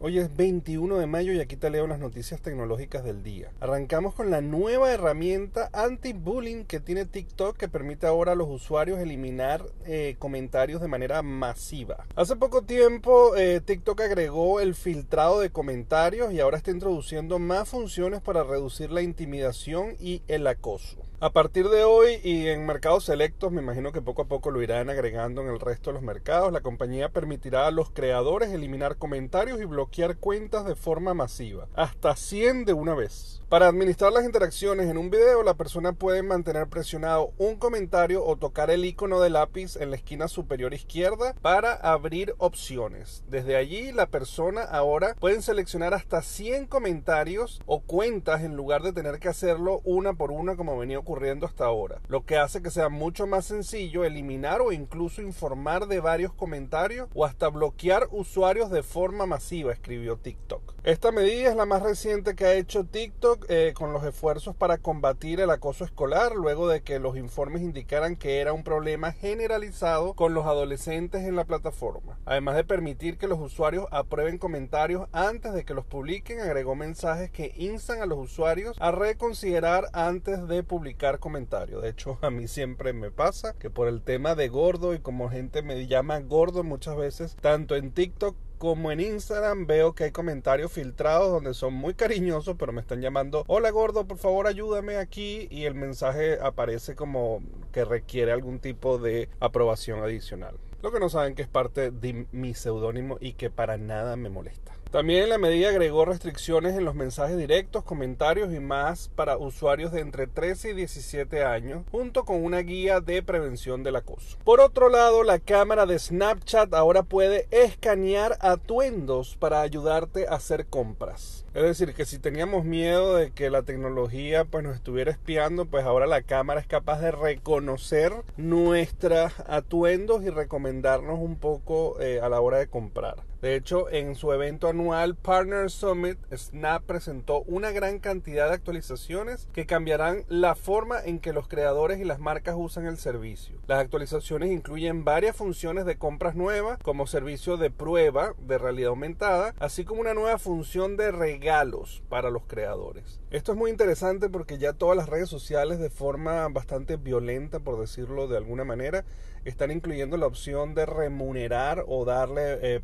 [0.00, 3.52] Hoy es 21 de mayo y aquí te leo las noticias tecnológicas del día.
[3.60, 9.00] Arrancamos con la nueva herramienta anti-bullying que tiene TikTok que permite ahora a los usuarios
[9.00, 12.06] eliminar eh, comentarios de manera masiva.
[12.16, 17.68] Hace poco tiempo eh, TikTok agregó el filtrado de comentarios y ahora está introduciendo más
[17.68, 20.96] funciones para reducir la intimidación y el acoso.
[21.24, 24.60] A partir de hoy y en mercados selectos, me imagino que poco a poco lo
[24.60, 28.98] irán agregando en el resto de los mercados, la compañía permitirá a los creadores eliminar
[28.98, 33.40] comentarios y bloquear cuentas de forma masiva, hasta 100 de una vez.
[33.48, 38.36] Para administrar las interacciones en un video, la persona puede mantener presionado un comentario o
[38.36, 43.24] tocar el icono de lápiz en la esquina superior izquierda para abrir opciones.
[43.28, 48.92] Desde allí, la persona ahora puede seleccionar hasta 100 comentarios o cuentas en lugar de
[48.92, 51.13] tener que hacerlo una por una como venía ocurriendo
[51.44, 56.00] hasta ahora, lo que hace que sea mucho más sencillo eliminar o incluso informar de
[56.00, 60.74] varios comentarios o hasta bloquear usuarios de forma masiva, escribió TikTok.
[60.82, 64.78] Esta medida es la más reciente que ha hecho TikTok eh, con los esfuerzos para
[64.78, 70.14] combatir el acoso escolar, luego de que los informes indicaran que era un problema generalizado
[70.14, 72.18] con los adolescentes en la plataforma.
[72.26, 77.30] Además de permitir que los usuarios aprueben comentarios antes de que los publiquen, agregó mensajes
[77.30, 81.82] que instan a los usuarios a reconsiderar antes de publicar comentarios.
[81.82, 85.28] De hecho, a mí siempre me pasa que por el tema de gordo y como
[85.28, 90.10] gente me llama gordo muchas veces, tanto en TikTok como en Instagram veo que hay
[90.10, 94.96] comentarios filtrados donde son muy cariñosos, pero me están llamando, hola gordo, por favor ayúdame
[94.96, 100.56] aquí y el mensaje aparece como que requiere algún tipo de aprobación adicional.
[100.84, 104.28] Lo que no saben que es parte de mi seudónimo y que para nada me
[104.28, 104.74] molesta.
[104.94, 110.00] También la medida agregó restricciones en los mensajes directos, comentarios y más para usuarios de
[110.00, 114.38] entre 13 y 17 años, junto con una guía de prevención del acoso.
[114.44, 120.66] Por otro lado, la cámara de Snapchat ahora puede escanear atuendos para ayudarte a hacer
[120.66, 121.44] compras.
[121.54, 125.84] Es decir, que si teníamos miedo de que la tecnología pues, nos estuviera espiando, pues
[125.84, 130.30] ahora la cámara es capaz de reconocer nuestros atuendos y
[130.74, 133.16] recomendarnos un poco eh, a la hora de comprar.
[133.44, 139.48] De hecho, en su evento anual Partner Summit, Snap presentó una gran cantidad de actualizaciones
[139.52, 143.58] que cambiarán la forma en que los creadores y las marcas usan el servicio.
[143.66, 149.54] Las actualizaciones incluyen varias funciones de compras nuevas, como servicio de prueba de realidad aumentada,
[149.58, 153.20] así como una nueva función de regalos para los creadores.
[153.30, 157.78] Esto es muy interesante porque ya todas las redes sociales de forma bastante violenta, por
[157.78, 159.04] decirlo de alguna manera,
[159.44, 162.80] están incluyendo la opción de remunerar o darle eh,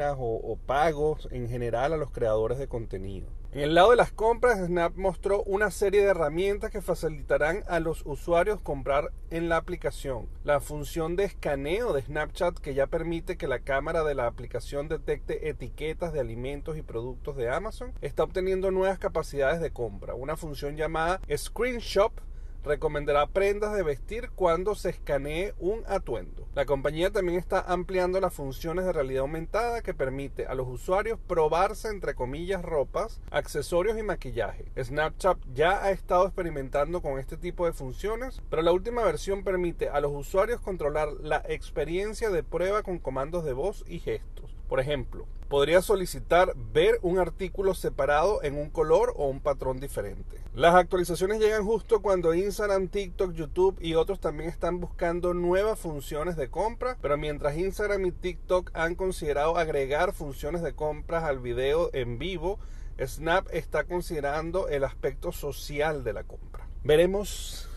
[0.00, 3.28] o, o pagos en general a los creadores de contenido.
[3.56, 7.80] En el lado de las compras, Snap mostró una serie de herramientas que facilitarán a
[7.80, 10.28] los usuarios comprar en la aplicación.
[10.44, 14.88] La función de escaneo de Snapchat que ya permite que la cámara de la aplicación
[14.88, 20.14] detecte etiquetas de alimentos y productos de Amazon está obteniendo nuevas capacidades de compra.
[20.14, 22.12] Una función llamada Screenshot
[22.66, 26.46] recomendará prendas de vestir cuando se escanee un atuendo.
[26.54, 31.18] La compañía también está ampliando las funciones de realidad aumentada que permite a los usuarios
[31.26, 34.64] probarse entre comillas ropas, accesorios y maquillaje.
[34.76, 39.88] Snapchat ya ha estado experimentando con este tipo de funciones, pero la última versión permite
[39.88, 44.55] a los usuarios controlar la experiencia de prueba con comandos de voz y gestos.
[44.68, 50.40] Por ejemplo, podría solicitar ver un artículo separado en un color o un patrón diferente.
[50.54, 56.36] Las actualizaciones llegan justo cuando Instagram, TikTok, YouTube y otros también están buscando nuevas funciones
[56.36, 61.90] de compra, pero mientras Instagram y TikTok han considerado agregar funciones de compras al video
[61.92, 62.58] en vivo,
[62.98, 66.66] Snap está considerando el aspecto social de la compra.
[66.82, 67.68] Veremos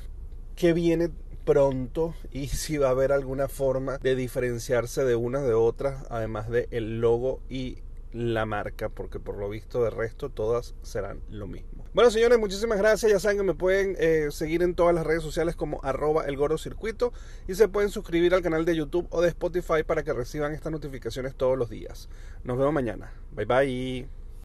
[0.55, 1.09] qué viene
[1.49, 6.47] pronto y si va a haber alguna forma de diferenciarse de unas de otras, además
[6.47, 7.79] de el logo y
[8.13, 11.85] la marca, porque por lo visto de resto todas serán lo mismo.
[11.95, 13.11] Bueno señores, muchísimas gracias.
[13.11, 16.37] Ya saben que me pueden eh, seguir en todas las redes sociales como arroba el
[16.59, 17.13] circuito
[17.47, 20.71] y se pueden suscribir al canal de YouTube o de Spotify para que reciban estas
[20.71, 22.09] notificaciones todos los días.
[22.43, 23.11] Nos vemos mañana.
[23.31, 24.18] Bye bye.